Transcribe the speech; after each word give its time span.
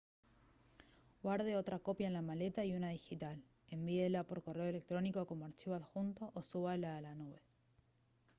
guarde 1.21 1.55
otra 1.57 1.77
copia 1.77 2.07
en 2.07 2.13
la 2.13 2.23
maleta 2.23 2.65
y 2.65 2.73
una 2.73 2.89
digital 2.89 3.39
envíela 3.69 4.23
por 4.23 4.41
correo 4.41 4.63
electrónico 4.65 5.27
como 5.27 5.45
archivo 5.45 5.75
adjunto 5.75 6.31
o 6.33 6.41
súbala 6.41 6.97
a 6.97 7.01
la 7.01 7.13
«nube» 7.13 7.39